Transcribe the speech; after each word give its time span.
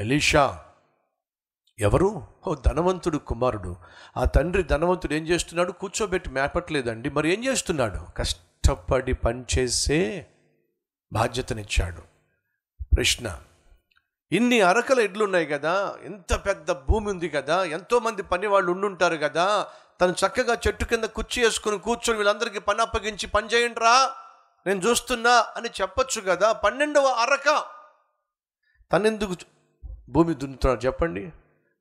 Elisha. 0.00 0.60
ఎవరు? 1.78 2.22
ఓ 2.46 2.54
ధనవంతుడు 2.54 3.18
కుమారుడు. 3.18 3.76
ఆ 4.16 4.24
తండ్రి 4.24 4.62
ధనవంతుడు 4.62 5.14
ఏం 5.14 5.28
చేస్తున్నాడు? 5.28 5.72
కూర్చోబెట్టి 5.72 6.30
మేపట్లేదండి. 6.30 7.10
మరి 7.10 7.32
ఏం 7.32 7.44
చేస్తున్నాడు? 7.44 8.06
కష్టపడి 8.16 9.12
పనిచేసే 9.12 10.26
బాధ్యతనిచ్చాడు. 11.12 12.02
ప్రశ్న 12.96 13.40
ఇన్ని 14.32 14.60
అరకల 14.60 15.00
ఎడ్లు 15.00 15.24
ఉన్నాయి 15.24 15.46
కదా? 15.46 15.96
ఎంత 16.04 16.34
పెద్ద 16.46 16.72
భూమి 16.72 17.10
ఉంది 17.10 17.28
కదా? 17.28 17.64
ఎంతోమంది 17.64 18.22
పని 18.22 18.46
వాళ్ళు 18.46 18.72
ఉండుంటారు 18.72 19.16
కదా? 19.16 19.66
తను 20.00 20.12
చక్కగా 20.12 20.56
చెట్టు 20.66 20.84
కింద 20.84 21.04
కుర్చీ 21.04 21.44
వేసుకుని 21.44 21.78
కూర్చొని 21.78 22.18
వీళ్ళందరికీ 22.18 22.58
పని 22.58 22.80
అప్పగించి 22.80 23.26
పని 23.26 23.46
చేయండి 23.46 23.80
రా 23.80 24.10
నేను 24.66 24.80
చూస్తున్నా 24.80 25.46
అని 25.56 25.68
చెప్పొచ్చు 25.80 26.20
కదా? 26.20 26.52
పన్నెండవ 26.52 27.06
అరక. 27.06 27.64
తనెందుకు 28.92 29.36
భూమి 30.10 30.34
దున్నుతున్నాడు. 30.34 30.86
చెప్పండి. 30.86 31.32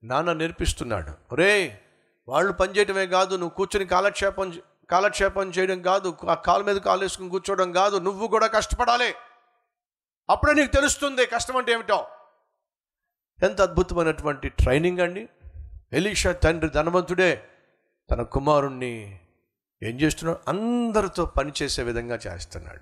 నాన్న 0.04 0.34
నేర్పిస్తున్నాడు. 0.34 1.12
ఒరే 1.32 1.82
వాళ్ళు 2.28 2.54
పనిచేయటమే 2.54 3.08
కాదు 3.08 3.36
నువ్వు 3.36 3.50
కూర్చొని 3.50 3.86
కాలక్షేపం 3.86 4.62
కాలక్షేపం 4.90 5.50
చేయడం 5.50 5.82
కాదు 5.82 6.18
ఆ 6.30 6.34
కాలు 6.34 6.64
మీద 6.64 6.76
కాలు 6.76 7.02
వేసుకుని 7.02 7.30
కూర్చోవడం 7.30 7.72
కాదు 7.72 7.98
నువ్వు 7.98 8.28
కూడా 8.28 8.48
కష్టపడాలి. 8.48 9.14
అప్పుడే 10.30 10.54
నీకు 10.54 10.72
తెలుస్తుంది 10.72 11.26
కష్టం 11.26 11.58
అంటే 11.58 11.72
ఏమిటో. 11.72 12.08
ఎంత 13.44 13.62
అద్భుతమైనటువంటి 13.62 14.50
ట్రైనింగ్ 14.50 15.00
అండి. 15.00 15.30
ఎలీషా 15.94 16.32
తండ్రి 16.32 16.70
ధనవంతుడే. 16.70 17.50
తన 18.12 18.22
కుమారుణ్ణి 18.22 19.20
ఏం 19.84 20.00
చేస్తున్నాడు? 20.02 20.40
అందరితో 20.48 21.26
పనిచేసే 21.26 21.84
విధంగా 21.84 22.16
చేస్తున్నాడు. 22.16 22.82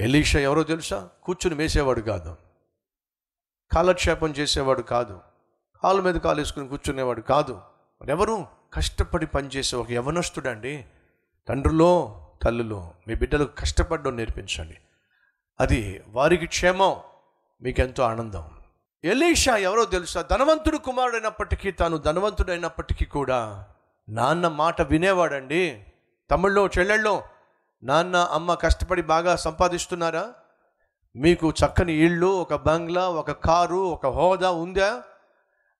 ఎలీషా 0.00 0.40
ఎవరో 0.40 0.62
తెలుసా? 0.62 1.08
కూర్చుని 1.22 1.56
మేసేవాడు 1.56 2.00
కాదు. 2.00 2.36
కాలక్షేపం 3.72 4.30
చేసేవాడు 4.30 4.82
కాదు. 4.82 5.20
కాలు 5.82 6.02
మీద 6.02 6.14
కాలు 6.14 6.38
వేసుకుని 6.38 6.68
కూర్చునేవాడు 6.68 7.20
కాదు. 7.20 7.60
ఎవరు 8.08 8.46
కష్టపడి 8.74 9.26
పనిచేసే 9.26 9.76
ఒక 9.76 9.90
యవనస్తుడండి. 9.90 10.84
తండ్రులో 11.48 12.18
తల్లులో 12.42 12.90
మీ 13.08 13.14
బిడ్డలకు 13.14 13.56
కష్టపడడం 13.56 14.16
నేర్పించండి. 14.16 14.76
అది 15.60 16.02
వారికి 16.08 16.46
క్షేమం 16.46 16.96
మీకెంతో 17.62 18.02
ఆనందం. 18.02 18.50
ఎలీషా 19.04 19.56
ఎవరో 19.56 19.84
తెలుసా? 19.84 20.22
ధనవంతుడు 20.22 20.76
కుమారుడైనప్పటికీ 20.76 21.70
తాను 21.70 21.96
ధనవంతుడైనప్పటికీ 21.96 23.04
కూడా 23.04 23.66
నాన్న 24.08 24.48
మాట 24.48 24.82
వినేవాడండి. 24.82 25.84
తమిళ్ళో 26.30 26.66
చెల్లెళ్ళో 26.66 27.22
నాన్న 27.82 28.16
అమ్మ 28.16 28.54
కష్టపడి 28.54 29.02
బాగా 29.02 29.36
సంపాదిస్తున్నారా? 29.36 30.32
మీకు 31.16 31.50
చక్కని 31.50 31.92
ఇళ్ళు 31.92 32.26
ఒక 32.26 32.54
బంగ్లా 32.54 33.08
ఒక 33.08 33.30
కారు 33.30 33.76
ఒక 33.76 34.06
హోదా 34.06 34.50
ఉందా? 34.50 35.02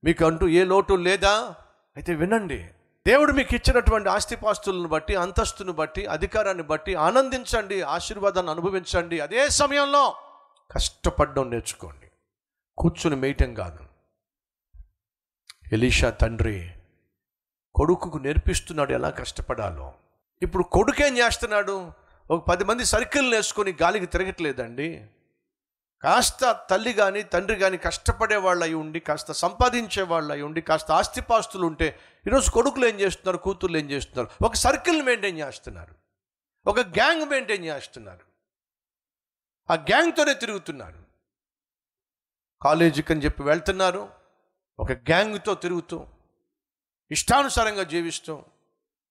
మీకు 0.05 0.25
అంటూ 0.25 0.49
ఏ 0.49 0.65
లోటు 0.65 0.95
లేదా? 0.95 1.55
అయితే 1.97 2.15
వినండి. 2.15 2.69
దేవుడు 3.07 3.33
మీకు 3.33 3.55
ఇచ్చినటువంటి 3.55 4.09
ఆస్తిపాస్తులను 4.09 4.89
బట్టి 4.89 5.17
అంతస్తును 5.17 5.73
బట్టి 5.73 6.07
అధికారాన్ని 6.07 6.63
బట్టి 6.63 6.95
ఆనందించండి 6.95 7.83
ఆశీర్వాదాన్ని 7.83 8.53
అనుభవించండి. 8.53 9.21
అదే 9.21 9.49
సమయంలో 9.49 10.15
కష్టపడడం 10.71 11.51
నేర్చుకోండి. 11.51 12.07
కూర్చుని 12.79 13.17
మేయటం 13.17 13.55
కాదు. 13.55 13.79
ఎలీషా 15.73 16.11
తండ్రి 16.11 16.71
కొడుకుకు 17.75 18.19
నేర్పిస్తున్నాడు 18.19 18.93
ఎలా 18.93 19.11
కష్టపడాలో. 19.11 19.93
ఇప్పుడు 20.43 20.63
కొడుకేం 20.63 21.19
చేస్తున్నాడు? 21.19 21.93
ఒక 22.31 22.47
పది 22.47 22.65
మంది 22.65 22.85
సర్కిల్ 22.85 23.35
వేసుకొని 23.35 23.77
గాలికి 23.83 24.07
తిరగట్లేదండి. 24.07 25.07
కాస్త 26.05 26.67
తల్లి 26.71 26.93
కానీ 26.93 27.23
తండ్రి 27.23 27.57
కానీ 27.59 27.77
కష్టపడే 27.77 28.37
వాళ్ళు 28.37 28.65
అయి 28.65 28.75
ఉండి 28.75 29.01
కాస్త 29.01 29.33
సంపాదించే 29.33 30.03
వాళ్ళు 30.03 30.33
అయి 30.33 30.43
ఉండి 30.43 30.61
కాస్త 30.61 30.91
ఆస్తిపాస్తులు 30.91 31.67
ఉంటే 31.67 32.01
ఈరోజు 32.27 32.51
కొడుకులు 32.51 32.87
ఏం 32.87 33.01
చేస్తున్నారు 33.01 33.37
కూతుర్లు 33.37 33.79
ఏం 33.79 33.91
చేస్తున్నారు? 33.91 34.45
ఒక 34.45 34.55
సర్కిల్ 34.55 35.03
మెయింటైన్ 35.03 35.39
చేస్తున్నారు. 35.39 35.95
ఒక 36.67 36.81
గ్యాంగ్ 36.81 37.25
మెయింటైన్ 37.25 37.65
చేస్తున్నారు. 37.65 38.25
ఆ 39.71 39.75
గ్యాంగ్తోనే 39.75 40.35
తిరుగుతున్నారు. 40.35 41.03
కాలేజీకి 42.63 43.13
అని 43.13 43.23
చెప్పి 43.23 43.43
వెళ్తున్నారు. 43.43 44.09
ఒక 44.79 44.93
గ్యాంగ్తో 44.93 45.55
తిరుగుతూ 45.55 46.07
ఇష్టానుసారంగా 47.11 47.83
జీవిస్తూ 47.83 48.43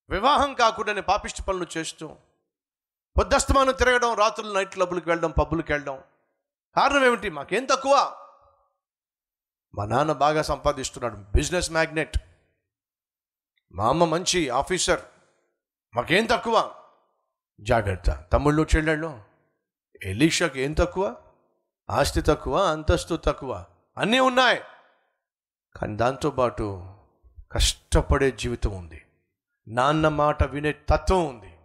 వివాహం 0.10 0.54
కాకుండానే 0.54 1.02
పాపిష్టి 1.02 1.42
పనులు 1.42 1.68
చేస్తూ 1.78 2.16
పొద్దస్తమానం 3.18 3.74
తిరగడం 3.74 4.14
రాత్రులు 4.14 4.54
నైట్ 4.54 4.74
క్లబ్బులకు 4.74 5.10
వెళ్ళడం 5.10 5.32
పబ్బులకు 5.32 5.68
వెళ్ళడం 5.70 6.04
కారణం 6.76 7.06
ఏమిటి? 7.06 7.30
మాకేం 7.30 7.66
తక్కువ? 7.66 8.18
మా 9.76 9.86
నాన్న 9.86 10.12
బాగా 10.12 10.42
సంపాదిస్తున్నాడు. 10.42 11.16
Business 11.16 11.72
magnate. 11.72 12.18
మా 13.72 13.90
అమ్మ 13.90 14.06
మంచి 14.06 14.50
ఆఫీసర్. 14.50 15.02
మాకేం 15.96 16.26
తక్కువ? 16.26 16.76
జాగ్రత్త. 17.62 18.12
తమ్ముళ్ళు 18.34 18.68
చెల్లెళ్ళు 18.76 19.24
ఎలీషాకి 20.04 20.62
ఏం 20.62 20.74
తక్కువ? 20.74 21.22
ఆస్తి 21.90 22.22
తక్కువ 22.22 22.64
అంతస్తు 22.64 23.16
తక్కువ. 23.16 23.66
అన్నీ 23.98 24.20
ఉన్నాయి. 24.20 24.62
కానీ 25.76 25.96
దాంతోపాటు 25.96 26.94
కష్టపడే 27.52 28.32
జీవితం 28.32 28.72
ఉంది. 28.72 29.06
నాన్న 29.68 30.08
మాట 30.08 30.44
వినే 30.44 30.72
తత్వం 30.72 31.28
ఉంది. 31.28 31.60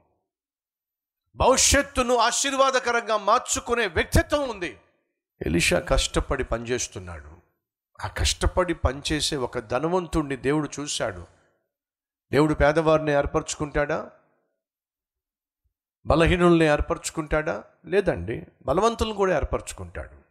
భవిష్యత్తును 1.35 2.17
ఆశీర్వాదకరంగా 2.17 3.17
మార్చుకునే 3.17 3.87
వ్యక్తిత్వం 3.87 4.49
ఉంది. 4.49 4.81
ఎలిషా 5.47 5.79
కష్టపడి 5.79 6.45
పనిచేస్తున్నాడు. 6.45 7.37
ఆ 8.05 8.09
కష్టపడి 8.09 8.75
పనిచేసే 8.75 9.37
ఒక 9.37 9.59
ధనవంతుణ్ణి 9.59 10.37
దేవుడు 10.37 10.69
చూశాడు. 10.81 11.27
దేవుడు 12.33 12.55
పేదవారిని 12.55 13.13
ఏర్పరచుకుంటాడా? 13.13 14.11
బలహీనుల్ని 16.07 16.65
ఏర్పరచుకుంటాడా? 16.65 17.65
లేదండి 17.85 18.47
బలవంతులను 18.67 19.15
కూడా 19.15 19.37
ఏర్పరచుకుంటాడు. 19.37 20.27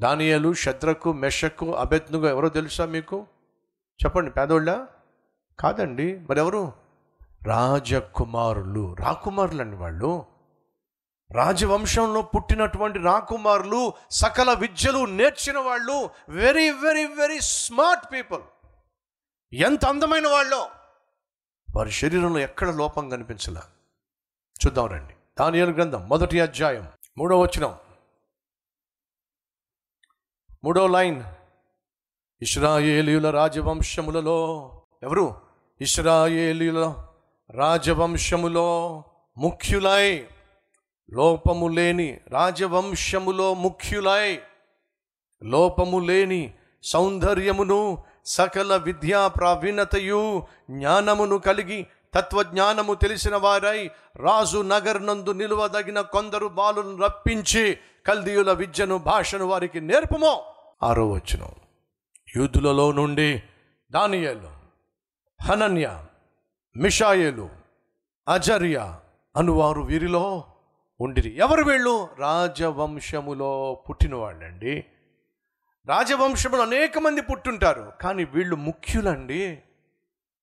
దానియలు 0.00 0.54
శద్రకు 0.54 1.12
మెషకు 1.12 1.74
అభెత్నుగా 1.74 2.30
ఎవరో 2.30 2.48
తెలుసా 2.48 2.86
మీకు? 2.86 3.26
చెప్పండి 4.04 4.30
పేదోళ్ళ? 4.30 4.86
కాదండి 5.58 6.18
మరెవరు? 6.18 6.72
రాజకుమారులు 7.42 8.94
రాకుమారులు 8.94 9.60
అండి 9.60 9.76
వాళ్ళు. 9.76 10.37
రాజవంశంలో 11.32 12.22
పుట్టినటువంటి 12.22 12.98
రాకుమారులు 12.98 13.92
సకల 14.10 14.52
విద్యలు 14.52 15.04
నేర్చిన 15.04 15.58
వాళ్ళు 15.58 16.10
very 16.28 16.70
very 16.70 17.04
very 17.04 17.40
smart 17.40 18.12
people 18.12 18.42
ఎంత 19.54 19.84
అందమైన 19.84 20.26
వాళ్ళు? 20.26 20.66
వారి 21.76 21.90
శరీరంలో 21.90 22.38
ఎక్కడ 22.38 22.70
లోపం 22.70 23.08
కనిపించలే? 23.08 23.60
చూద్దాం 24.66 24.86
రండి. 24.86 25.14
దానియలు 25.40 25.70
గ్రంథం 25.70 26.08
మొదటి 26.08 26.40
అధ్యాయం 26.40 26.88
మూడో 27.18 27.40
వచనం. 27.40 27.78
మూడో 30.64 30.86
లైన్. 30.86 31.22
ఇస్రాయేలీయుల 32.42 33.30
రాజవంశములలో 33.30 34.70
ఎవరు? 35.02 35.40
ఇస్రాయేలీయుల 35.80 37.06
రాజవంశములో 37.50 39.04
ముఖ్యులై 39.36 40.28
లోపము 41.10 41.68
లేని 41.68 42.20
రాజవంశములో 42.28 43.54
ముఖ్యులై. 43.54 44.38
లోపము 45.42 45.98
లేని 45.98 46.54
సౌందర్యమును 46.82 48.04
సకల 48.24 48.76
విద్యా 48.76 49.28
ప్రావీణతయు 49.28 50.42
జ్ఞానమును 50.70 51.38
కలిగి 51.38 51.86
తత్వజ్ఞానము 52.14 52.94
తెలిసిన 52.94 53.36
వారై 53.36 53.90
రాజు 54.16 54.58
నగర్నందు 54.58 55.30
నిలువదగిన 55.30 56.00
కొందరు 56.00 56.46
బాలును 56.46 56.96
రప్పించి 56.96 57.78
కల్దీయుల 58.06 58.52
విద్యను 58.52 58.98
భాషను 58.98 59.46
వారికి 59.46 59.80
నేర్పమో. 59.80 60.42
ఆరో 60.82 61.10
వచ్చిన 61.10 61.48
యూదులలో 62.36 62.92
నుండి 62.92 63.42
దానియేలు 63.90 64.50
హనన్య 65.42 66.04
మిషాయేలు 66.76 67.48
అజర్య 68.28 68.96
అనువారు 69.36 69.80
వీరిలో 69.80 70.44
ఉండిరి. 71.00 71.36
ఎవరు 71.36 71.64
వీళ్ళు? 71.64 72.08
రాజవంశములో 72.18 73.82
పుట్టినవాళ్ళండి. 73.88 74.84
రాజవంశంలో 75.86 76.62
అనేక 76.62 76.98
మంది 76.98 77.20
పుట్టుంటారు. 77.20 77.92
కానీ 78.00 78.24
వీళ్ళు 78.24 78.56
ముఖ్యులండి. 78.56 79.62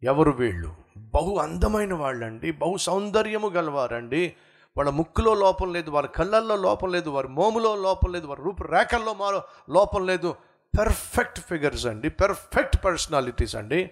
ఎవరు 0.03 0.31
వీళ్ళు? 0.31 0.75
బహు 0.97 1.37
అందమైన 1.37 1.93
వాళ్ళండి. 1.93 2.51
బహు 2.51 2.77
సౌందర్యము 2.77 3.47
గలవారండి. 3.47 4.35
వాళ్ళ 4.77 4.89
ముక్కులో 4.89 5.33
లోపం 5.33 5.73
లేదు 5.73 5.91
వారి 5.91 6.07
కళ్ళల్లో 6.07 6.55
లోపం 6.55 6.91
లేదు 6.91 7.09
వారి 7.09 7.27
మోములో 7.27 7.75
లోపం 7.75 8.11
లేదు 8.11 8.27
వారి 8.27 8.41
రూపురేఖల్లో 8.43 9.13
మారో 9.13 9.43
లోపం 9.69 10.05
లేదు. 10.05 10.35
పెర్ఫెక్ట్ 10.79 11.39
ఫిగర్స్ 11.39 11.85
అండి. 11.85 12.09
పెర్ఫెక్ట్ 12.09 12.85
పర్సనాలిటీస్ 12.85 13.55
అండి. 13.55 13.89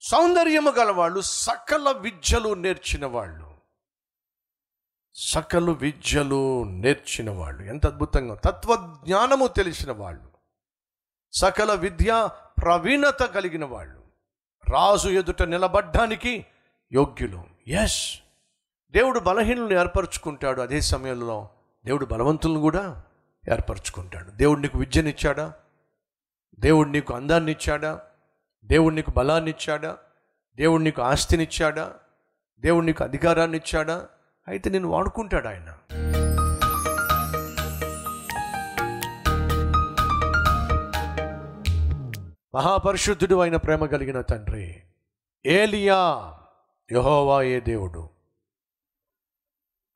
సౌందర్యము 0.00 0.70
గలవాళ్ళు 0.70 1.20
సకల 1.20 1.94
విద్యలు 2.00 2.54
నేర్చిన 2.54 3.06
వాళ్ళు 3.06 3.43
సకలు 5.16 5.72
విద్యలు 5.72 6.64
నేర్చిన 6.64 7.30
వాళ్ళు. 7.30 7.62
ఎంత 7.62 7.86
అద్భుతంగా. 7.86 8.34
తత్వజ్ఞానము 8.34 9.46
తెలిసిన 9.46 9.92
వాళ్ళు. 9.92 10.28
సకల 11.32 11.74
విద్య 11.74 12.28
ప్రవీణత 12.62 13.22
కలిగిన 13.22 13.64
వాళ్ళు. 13.64 14.02
రాజు 14.70 15.08
ఎదుట 15.08 15.42
నిలబడ్డానికి 15.42 16.46
యోగ్యులు. 16.92 17.44
ఎస్ 17.68 18.20
దేవుడు 18.90 19.20
బలహీనులను 19.20 19.80
ఏర్పరచుకుంటాడు. 19.80 20.60
అదే 20.60 20.80
సమయంలో 20.80 21.48
దేవుడు 21.84 22.04
బలవంతులను 22.04 22.60
కూడా 22.60 23.02
ఏర్పరచుకుంటాడు. 23.52 24.30
దేవుడు 24.30 24.60
నీకు 24.60 24.78
విద్యనిచ్చాడా? 24.78 25.52
దేవుడు 26.58 26.88
నీకు 26.88 27.14
అందాన్నిచ్చాడా? 27.14 28.00
దేవుడు 28.64 28.94
నీకు 28.94 29.10
బలాన్నిచ్చాడా? 29.10 29.98
దేవుడు 30.56 30.82
నీకు 30.82 31.02
ఆస్తినిచ్చాడా? 31.02 31.94
దేవుడు 32.58 32.84
నీకు 32.86 33.04
అధికారాన్ని 33.04 33.56
ఇచ్చాడా 33.56 34.08
అయితే 34.48 34.70
నేను 34.70 34.88
వాడుకుంటాడు 34.88 35.48
ఆయన. 35.48 35.74
మహాపరిశుద్ధుడు 42.54 43.40
అయిన 43.40 43.56
ప్రేమ 43.56 43.86
కలిగిన 43.86 44.20
తండ్రి 44.20 44.82
ఏలియా 45.46 46.34
యహోవా 46.92 47.42
ఏ 47.42 47.60
దేవుడు. 47.60 48.10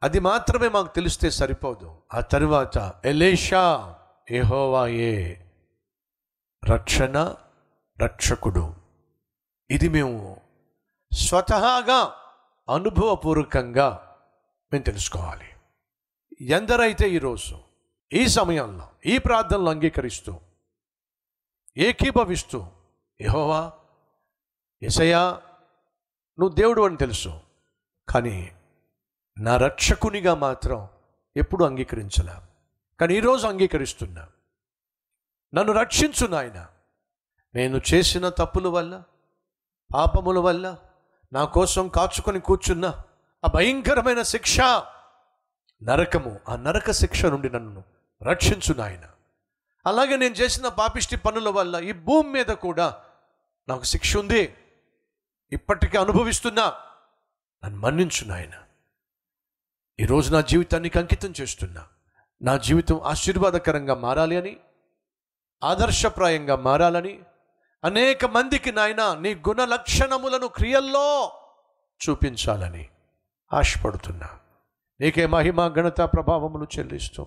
అది 0.02 0.20
మాత్రమే 0.20 0.68
మాకు 0.68 0.94
తెలిస్తే 0.94 1.30
సరిపోదు. 1.30 2.02
ఆ 2.14 2.20
తరువాత 2.20 2.94
ఎలేషా 3.04 3.94
యహోవా 4.30 4.86
ఏ 4.86 5.34
రక్షణ 6.64 7.34
రక్షకుడు. 8.00 8.74
ఇది 9.70 9.88
మేము 9.88 10.40
స్వతహాగా 11.12 12.14
అనుభవపూర్వకంగా 12.74 14.07
మేము 14.72 14.84
తెలుసుకోవాలి. 14.84 15.44
ఎందరైతే 16.40 17.10
ఈరోజు 17.10 17.58
ఈ 18.12 18.26
సమయంలో 18.26 18.88
ఈ 19.06 19.18
ప్రార్థనలు 19.18 19.70
అంగీకరిస్తూ 19.70 20.40
ఏకీభవిస్తూ 21.76 22.66
యహోవా 23.20 23.72
ఎసయా 24.82 25.42
నువ్వు 26.38 26.54
దేవుడు 26.54 26.82
అని 26.82 26.96
తెలుసు 26.96 27.40
కానీ 28.08 28.56
నా 29.38 29.56
రక్షకునిగా 29.56 30.34
మాత్రం 30.34 30.88
ఎప్పుడు 31.36 31.64
అంగీకరించలే. 31.64 32.32
కానీ 33.00 33.14
ఈరోజు 33.14 33.46
అంగీకరిస్తున్నా. 33.46 34.28
నన్ను 35.54 35.72
రక్షించు 35.72 36.26
నాయన. 36.26 36.66
నేను 37.54 37.80
చేసిన 37.94 38.28
తప్పుల 38.28 38.66
వల్ల 38.66 39.02
పాపముల 39.94 40.38
వల్ల 40.38 40.78
నా 41.32 41.44
కోసం 41.44 41.88
కాచుకొని 41.88 42.40
కూర్చున్న. 42.40 43.04
ఆ 43.44 43.48
భయంకరమైన 43.54 44.22
శిక్ష. 44.22 44.60
నరకము 45.82 46.40
ఆ 46.48 46.56
నరక 46.56 46.90
శిక్ష 46.90 47.24
నుండి 47.24 47.50
నన్ను 47.50 47.84
రక్షించు 48.22 48.74
నాయన. 48.74 49.04
అలాగే 49.86 50.16
నేను 50.16 50.34
చేసిన 50.34 50.68
పాపిష్టి 50.68 51.16
పనుల 51.16 51.48
వల్ల 51.48 51.76
ఈ 51.76 51.92
భూమి 51.92 52.30
మీద 52.30 52.46
కూడా 52.46 53.04
నాకు 53.68 53.82
శిక్ష 53.82 54.16
ఉంది. 54.16 54.56
ఇప్పటికీ 55.52 55.98
అనుభవిస్తున్నా. 55.98 56.74
నన్ను 57.64 57.80
మన్నించు 57.80 58.24
నాయన. 58.24 58.50
ఈరోజు 60.00 60.32
నా 60.32 60.40
జీవితానికి 60.40 60.98
అంకితం 60.98 61.34
చేస్తున్నా. 61.40 61.86
నా 62.42 62.56
జీవితం 62.56 63.00
ఆశీర్వాదకరంగా 63.00 63.94
మారాలి 63.94 64.36
అని 64.36 64.56
ఆదర్శప్రాయంగా 65.64 66.56
మారాలని 66.56 67.20
అనేక 67.84 68.24
మందికి 68.24 68.72
నాయన 68.72 69.16
నీ 69.20 69.34
గుణ 69.34 69.64
లక్షణములను 69.64 70.46
క్రియల్లో 70.46 71.32
చూపించాలని. 72.08 72.88
ఆశపడుతున్నా. 73.52 74.26
నీకే 75.00 75.26
మహిమ 75.26 75.68
ఘనత 75.68 76.00
ప్రభావములు 76.00 76.66
చెల్లిస్తూ 76.78 77.26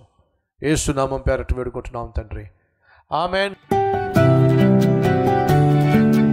ఏసునామం 0.62 1.20
పేరట 1.20 1.54
వేడుకుంటున్నాం 1.54 2.12
తండ్రి. 2.16 2.50
ఆమెన్. 3.12 3.81